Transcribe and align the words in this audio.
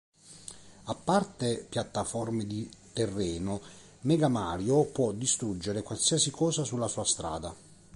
A 0.85 0.95
parte 0.95 1.67
piattaforme 1.69 2.47
di 2.47 2.67
terreno, 2.91 3.61
Mega 4.01 4.29
Mario 4.29 4.85
può 4.85 5.11
distruggere 5.11 5.83
qualsiasi 5.83 6.31
cosa 6.31 6.63
sulla 6.63 6.87
sua 6.87 7.05
strada. 7.05 7.55